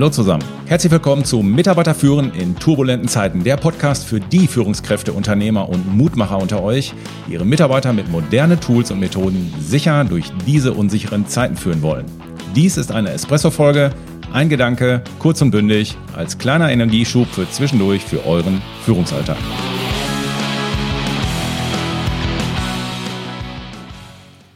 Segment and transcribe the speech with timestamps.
[0.00, 0.42] Hallo zusammen.
[0.64, 5.94] Herzlich willkommen zu Mitarbeiter führen in turbulenten Zeiten, der Podcast für die Führungskräfte, Unternehmer und
[5.94, 6.94] Mutmacher unter euch,
[7.28, 12.06] die ihre Mitarbeiter mit modernen Tools und Methoden sicher durch diese unsicheren Zeiten führen wollen.
[12.56, 13.90] Dies ist eine Espresso-Folge,
[14.32, 19.36] ein Gedanke, kurz und bündig, als kleiner Energieschub für zwischendurch für euren Führungsalltag.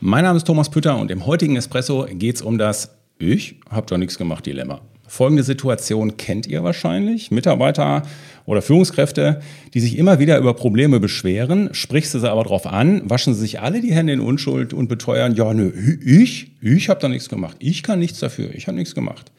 [0.01, 3.87] Mein Name ist Thomas Pütter und im heutigen Espresso geht es um das Ich hab
[3.89, 4.81] doch nichts gemacht Dilemma.
[5.15, 7.31] Folgende Situation kennt ihr wahrscheinlich.
[7.31, 8.03] Mitarbeiter
[8.47, 9.41] oder Führungskräfte,
[9.73, 13.43] die sich immer wieder über Probleme beschweren, sprichst du sie aber drauf an, waschen sie
[13.43, 15.71] sich alle die Hände in Unschuld und beteuern, ja, nö,
[16.05, 17.59] ich, ich habe da nichts gemacht.
[17.61, 18.53] Ich kann nichts dafür.
[18.57, 19.31] Ich habe nichts gemacht.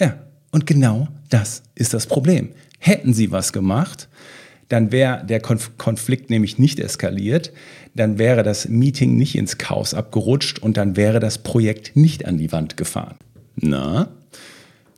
[0.00, 0.18] Ja,
[0.50, 2.48] und genau das ist das Problem.
[2.80, 4.08] Hätten sie was gemacht,
[4.68, 7.52] dann wäre der Konf Konflikt nämlich nicht eskaliert,
[7.94, 12.36] dann wäre das Meeting nicht ins Chaos abgerutscht und dann wäre das Projekt nicht an
[12.36, 13.14] die Wand gefahren.
[13.54, 14.08] Na?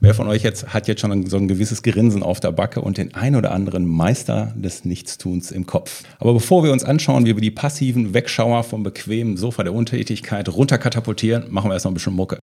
[0.05, 2.99] Wer von euch jetzt hat jetzt schon so ein gewisses Grinsen auf der Backe und
[2.99, 6.03] den ein oder anderen Meister des Nichtstuns im Kopf?
[6.19, 10.49] Aber bevor wir uns anschauen, wie wir die passiven Wegschauer vom bequemen Sofa der Untätigkeit
[10.49, 12.41] runterkatapultieren, machen wir erstmal ein bisschen Mucke.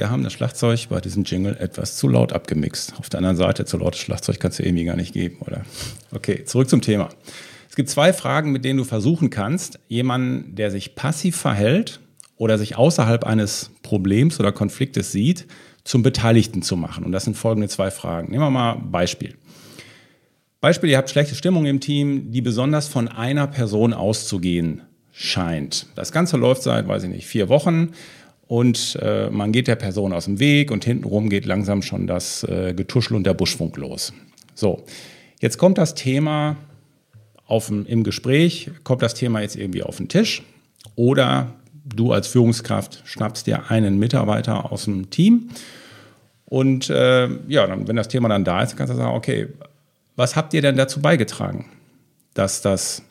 [0.00, 2.94] Haben das Schlagzeug bei diesem Jingle etwas zu laut abgemixt.
[2.98, 5.62] Auf der anderen Seite, zu lautes Schlagzeug kannst du irgendwie gar nicht geben, oder?
[6.12, 7.10] Okay, zurück zum Thema.
[7.68, 12.00] Es gibt zwei Fragen, mit denen du versuchen kannst, jemanden, der sich passiv verhält
[12.36, 15.46] oder sich außerhalb eines Problems oder Konfliktes sieht,
[15.84, 17.04] zum Beteiligten zu machen.
[17.04, 18.30] Und das sind folgende zwei Fragen.
[18.30, 19.34] Nehmen wir mal Beispiel.
[20.60, 25.86] Beispiel, ihr habt schlechte Stimmung im Team, die besonders von einer Person auszugehen scheint.
[25.94, 27.90] Das Ganze läuft seit, weiß ich nicht, vier Wochen
[28.52, 32.44] und äh, man geht der Person aus dem Weg und hintenrum geht langsam schon das
[32.44, 34.12] äh, Getuschel und der Buschfunk los.
[34.54, 34.84] So,
[35.40, 36.56] jetzt kommt das Thema
[37.46, 40.42] auf, im Gespräch, kommt das Thema jetzt irgendwie auf den Tisch
[40.96, 45.48] oder du als Führungskraft schnappst dir einen Mitarbeiter aus dem Team
[46.44, 49.48] und äh, ja, dann, wenn das Thema dann da ist, kannst du sagen, okay,
[50.14, 51.70] was habt ihr denn dazu beigetragen,
[52.34, 53.02] dass das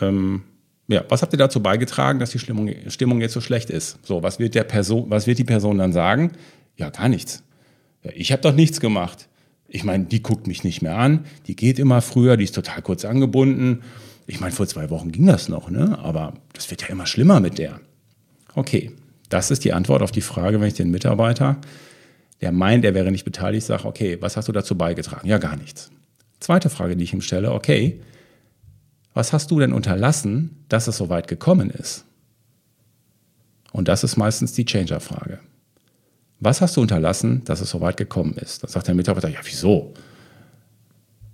[0.00, 0.42] ähm,
[0.88, 3.98] ja, was habt ihr dazu beigetragen, dass die Stimmung, Stimmung jetzt so schlecht ist?
[4.04, 6.32] So, was wird, der Person, was wird die Person dann sagen?
[6.76, 7.42] Ja, gar nichts.
[8.02, 9.28] Ja, ich habe doch nichts gemacht.
[9.68, 12.80] Ich meine, die guckt mich nicht mehr an, die geht immer früher, die ist total
[12.80, 13.82] kurz angebunden.
[14.26, 15.98] Ich meine, vor zwei Wochen ging das noch, ne?
[15.98, 17.80] aber das wird ja immer schlimmer mit der.
[18.54, 18.92] Okay,
[19.28, 21.58] das ist die Antwort auf die Frage, wenn ich den Mitarbeiter,
[22.40, 25.28] der meint, er wäre nicht beteiligt, sage, okay, was hast du dazu beigetragen?
[25.28, 25.90] Ja, gar nichts.
[26.40, 28.00] Zweite Frage, die ich ihm stelle, okay,
[29.18, 32.04] was hast du denn unterlassen, dass es so weit gekommen ist?
[33.72, 35.40] Und das ist meistens die Changer-Frage.
[36.38, 38.62] Was hast du unterlassen, dass es so weit gekommen ist?
[38.62, 39.92] Dann sagt der Mitarbeiter, ja, wieso?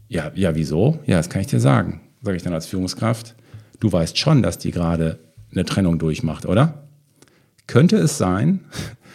[0.09, 0.99] Ja, ja, wieso?
[1.05, 3.35] Ja, das kann ich dir sagen, sage ich dann als Führungskraft.
[3.81, 5.19] Du weißt schon, dass die gerade
[5.53, 6.89] eine Trennung durchmacht, oder?
[7.67, 8.65] Könnte es sein,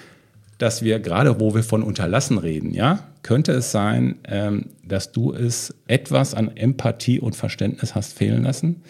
[0.60, 5.34] dass wir gerade, wo wir von unterlassen reden, ja, könnte es sein, ähm, dass du
[5.34, 8.82] es etwas an Empathie und Verständnis hast fehlen lassen?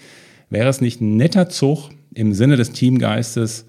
[0.50, 3.66] Wäre es nicht ein netter Zug im Sinne des Teamgeistes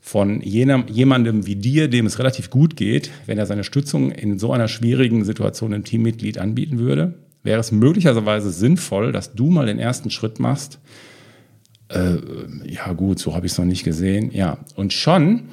[0.00, 4.38] von jenem, jemandem wie dir, dem es relativ gut geht, wenn er seine Stützung in
[4.38, 7.14] so einer schwierigen Situation im Teammitglied anbieten würde?
[7.42, 10.78] Wäre es möglicherweise sinnvoll, dass du mal den ersten Schritt machst?
[11.88, 12.16] Äh,
[12.64, 14.30] ja gut, so habe ich es noch nicht gesehen.
[14.32, 15.44] Ja, und schon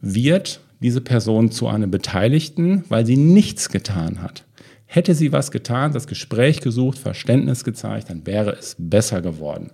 [0.00, 4.44] wird diese Person zu einem Beteiligten, weil sie nichts getan hat.
[4.84, 9.70] Hätte sie was getan, das Gespräch gesucht, Verständnis gezeigt, dann wäre es besser geworden.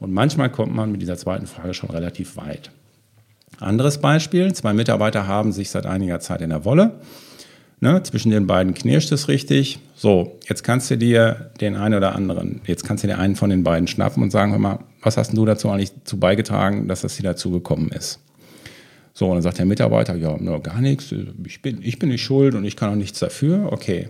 [0.00, 2.70] Und manchmal kommt man mit dieser zweiten Frage schon relativ weit.
[3.58, 7.00] Anderes Beispiel, zwei Mitarbeiter haben sich seit einiger Zeit in der Wolle.
[7.80, 9.78] Ne, zwischen den beiden knirscht es richtig.
[9.94, 13.48] So, jetzt kannst du dir den einen oder anderen, jetzt kannst du dir einen von
[13.48, 17.00] den beiden schnappen und sagen, hör mal, was hast du dazu eigentlich zu beigetragen, dass
[17.00, 18.20] das hier dazu gekommen ist?
[19.20, 21.12] So, und dann sagt der Mitarbeiter, ja, no, gar nichts,
[21.44, 23.70] ich bin, ich bin nicht schuld und ich kann auch nichts dafür.
[23.70, 24.08] Okay.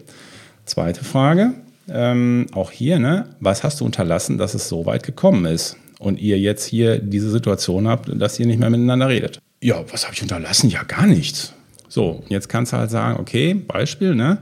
[0.67, 1.55] Zweite Frage,
[1.89, 6.21] ähm, auch hier, ne, was hast du unterlassen, dass es so weit gekommen ist und
[6.21, 9.41] ihr jetzt hier diese Situation habt, dass ihr nicht mehr miteinander redet?
[9.61, 10.71] Ja, was habe ich unterlassen?
[10.71, 11.55] Ja, gar nichts.
[11.89, 14.39] So, jetzt kannst du halt sagen, okay, Beispiel, ne?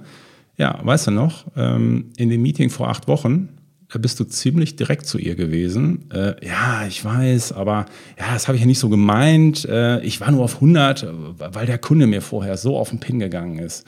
[0.59, 3.49] Ja, weißt du noch, ähm, in dem Meeting vor acht Wochen,
[3.90, 6.11] da bist du ziemlich direkt zu ihr gewesen.
[6.11, 7.87] Äh, ja, ich weiß, aber
[8.19, 9.64] ja, das habe ich ja nicht so gemeint.
[9.64, 11.06] Äh, ich war nur auf 100,
[11.38, 13.87] weil der Kunde mir vorher so auf den Pin gegangen ist.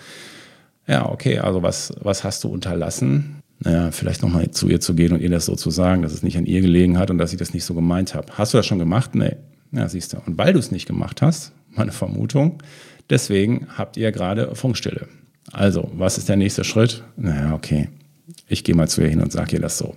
[0.86, 3.40] Ja, okay, also was, was hast du unterlassen?
[3.62, 6.22] naja, vielleicht nochmal zu ihr zu gehen und ihr das so zu sagen, dass es
[6.22, 8.32] nicht an ihr gelegen hat und dass ich das nicht so gemeint habe.
[8.32, 9.14] Hast du das schon gemacht?
[9.14, 9.36] Nee.
[9.72, 10.18] Ja, siehst du.
[10.24, 12.62] Und weil du es nicht gemacht hast, meine Vermutung,
[13.10, 15.06] deswegen habt ihr gerade Funkstille.
[15.52, 17.04] Also, was ist der nächste Schritt?
[17.16, 17.88] Naja, okay.
[18.52, 19.94] Ich gehe mal zu ihr hin und sage ihr das so.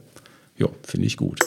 [0.55, 1.39] Jo, finde ich gut.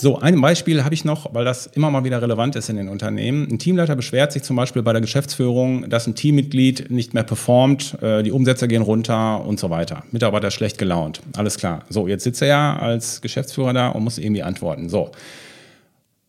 [0.00, 2.88] So, ein Beispiel habe ich noch, weil das immer mal wieder relevant ist in den
[2.88, 3.46] Unternehmen.
[3.48, 8.02] Ein Teamleiter beschwert sich zum Beispiel bei der Geschäftsführung, dass ein Teammitglied nicht mehr performt,
[8.02, 10.02] äh, die Umsätze gehen runter und so weiter.
[10.10, 11.22] Mitarbeiter schlecht gelaunt.
[11.36, 11.84] Alles klar.
[11.88, 14.88] So, jetzt sitzt er ja als Geschäftsführer da und muss irgendwie antworten.
[14.88, 15.12] So.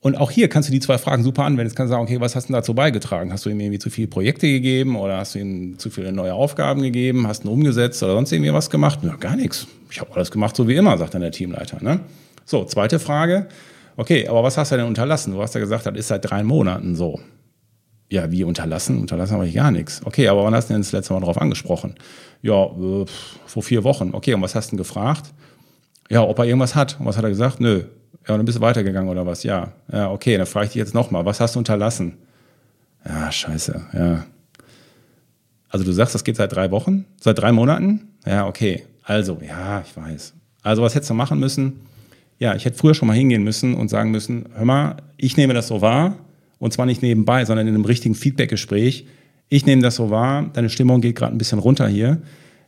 [0.04, 1.70] Und auch hier kannst du die zwei Fragen super anwenden.
[1.70, 3.32] Jetzt kannst du sagen, okay, was hast du dazu beigetragen?
[3.32, 6.34] Hast du ihm irgendwie zu viele Projekte gegeben oder hast du ihm zu viele neue
[6.34, 7.26] Aufgaben gegeben?
[7.26, 9.00] Hast du ihn umgesetzt oder sonst irgendwie was gemacht?
[9.02, 9.66] Ja, gar nichts.
[9.90, 11.82] Ich habe alles gemacht, so wie immer, sagt dann der Teamleiter.
[11.82, 12.02] Ne?
[12.44, 13.48] So, zweite Frage.
[13.96, 15.32] Okay, aber was hast du denn unterlassen?
[15.32, 17.22] Du hast ja gesagt, das ist seit drei Monaten so.
[18.10, 19.00] Ja, wie unterlassen?
[19.00, 20.02] Unterlassen habe ich gar nichts.
[20.04, 21.96] Okay, aber wann hast du denn das letzte Mal darauf angesprochen?
[22.42, 23.06] Ja, äh,
[23.46, 24.10] vor vier Wochen.
[24.14, 25.34] Okay, und was hast du denn gefragt?
[26.10, 27.00] Ja, ob er irgendwas hat.
[27.00, 27.62] Und was hat er gesagt?
[27.62, 27.84] Nö.
[28.28, 29.44] Ja, und dann bist du weitergegangen oder was?
[29.44, 29.74] Ja.
[29.92, 31.26] Ja, okay, dann frage ich dich jetzt nochmal.
[31.26, 32.18] Was hast du unterlassen?
[33.06, 34.26] Ja, scheiße, ja.
[35.70, 37.06] Also du sagst, das geht seit drei Wochen?
[37.20, 38.10] Seit drei Monaten?
[38.26, 38.86] Ja, okay.
[39.04, 40.34] Also, ja, ich weiß.
[40.62, 41.82] Also was hättest du machen müssen?
[42.44, 45.54] ja, ich hätte früher schon mal hingehen müssen und sagen müssen, hör mal, ich nehme
[45.54, 46.18] das so wahr
[46.60, 49.08] und zwar nicht nebenbei, sondern in einem richtigen Feedbackgespräch.
[49.48, 52.22] Ich nehme das so wahr, deine Stimmung geht gerade ein bisschen runter hier.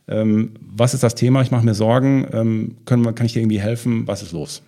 [0.08, 1.42] Ähm, was ist das Thema?
[1.42, 2.26] Ich mache mir Sorgen.
[2.32, 4.06] Ähm, können, kann ich dir irgendwie helfen?
[4.06, 4.62] Was ist los?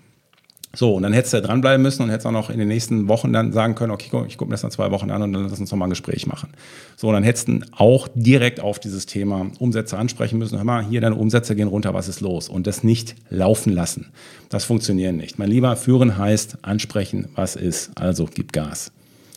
[0.74, 3.32] So, und dann hättest du dranbleiben müssen und hättest auch noch in den nächsten Wochen
[3.32, 5.58] dann sagen können, okay, ich gucke mir das dann zwei Wochen an und dann lass
[5.58, 6.50] uns nochmal ein Gespräch machen.
[6.96, 10.58] So, und dann hättest du auch direkt auf dieses Thema Umsätze ansprechen müssen.
[10.58, 12.50] Hör mal, hier deine Umsätze gehen runter, was ist los?
[12.50, 14.12] Und das nicht laufen lassen.
[14.50, 15.38] Das funktioniert nicht.
[15.38, 17.90] Mein lieber, führen heißt ansprechen, was ist.
[17.94, 18.92] Also gib Gas.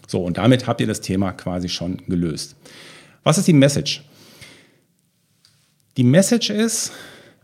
[0.07, 2.57] So, und damit habt ihr das Thema quasi schon gelöst.
[3.23, 4.03] Was ist die Message?
[5.95, 6.91] Die Message ist,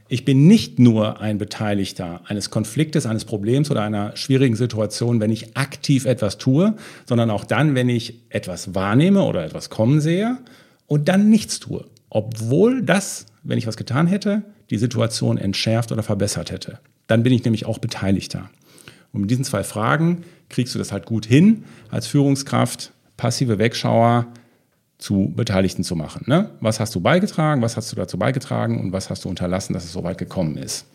[0.10, 5.32] ich bin nicht nur ein Beteiligter eines Konfliktes, eines Problems oder einer schwierigen Situation, wenn
[5.32, 6.76] ich aktiv etwas tue,
[7.06, 10.38] sondern auch dann, wenn ich etwas wahrnehme oder etwas kommen sehe
[10.86, 11.86] und dann nichts tue.
[12.10, 16.80] Obwohl das, wenn ich was getan hätte, die Situation entschärft oder verbessert hätte.
[17.08, 18.50] Dann bin ich nämlich auch Beteiligter.
[19.14, 24.28] Und mit diesen zwei Fragen kriegst du das halt gut hin als Führungskraft, passive Wegschauer,
[24.98, 26.24] zu Beteiligten zu machen.
[26.28, 26.50] Ne?
[26.60, 29.86] Was hast du beigetragen, was hast du dazu beigetragen und was hast du unterlassen, dass
[29.86, 30.88] es so weit gekommen ist.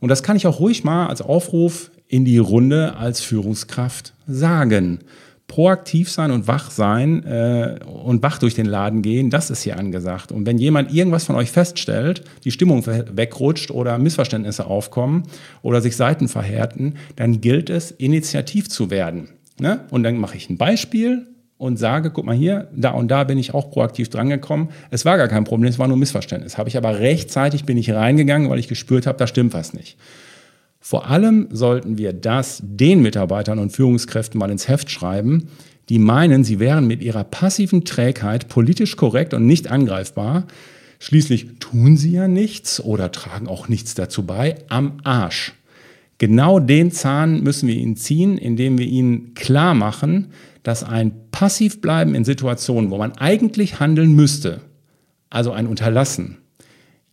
[0.00, 5.00] Und das kann ich auch ruhig mal als Aufruf in die Runde als Führungskraft sagen.
[5.48, 9.78] Proaktiv sein und wach sein äh, und wach durch den Laden gehen, das ist hier
[9.78, 10.32] angesagt.
[10.32, 15.22] Und wenn jemand irgendwas von euch feststellt, die Stimmung wegrutscht oder Missverständnisse aufkommen
[15.62, 19.28] oder sich Seiten verhärten, dann gilt es, initiativ zu werden.
[19.60, 19.84] Ne?
[19.90, 21.26] Und dann mache ich ein Beispiel
[21.58, 24.68] und sage, guck mal hier, da und da bin ich auch proaktiv drangekommen.
[24.90, 26.58] Es war gar kein Problem, es war nur Missverständnis.
[26.58, 29.96] Habe ich aber rechtzeitig bin ich reingegangen, weil ich gespürt habe, da stimmt was nicht.
[30.80, 35.48] Vor allem sollten wir das den Mitarbeitern und Führungskräften mal ins Heft schreiben,
[35.88, 40.46] die meinen, sie wären mit ihrer passiven Trägheit politisch korrekt und nicht angreifbar.
[40.98, 45.54] Schließlich tun sie ja nichts oder tragen auch nichts dazu bei am Arsch.
[46.18, 50.28] Genau den Zahn müssen wir ihnen ziehen, indem wir ihnen klar machen,
[50.66, 54.62] dass ein Passivbleiben in Situationen, wo man eigentlich handeln müsste,
[55.30, 56.38] also ein Unterlassen,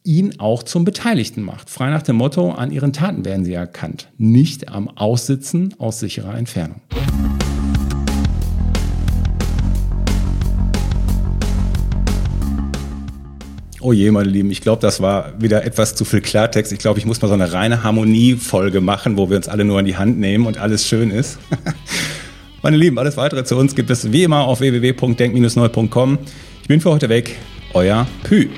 [0.04, 1.70] ihn auch zum Beteiligten macht.
[1.70, 6.36] Frei nach dem Motto, an ihren Taten werden sie erkannt, nicht am Aussitzen aus sicherer
[6.36, 6.82] Entfernung.
[13.82, 16.72] Oh je, meine Lieben, ich glaube, das war wieder etwas zu viel Klartext.
[16.72, 19.78] Ich glaube, ich muss mal so eine reine Harmoniefolge machen, wo wir uns alle nur
[19.78, 21.38] an die Hand nehmen und alles schön ist.
[22.64, 26.18] meine Lieben, alles weitere zu uns gibt es wie immer auf www.denk-neu.com.
[26.62, 27.36] Ich bin für heute weg.
[27.74, 28.50] Euer Pü.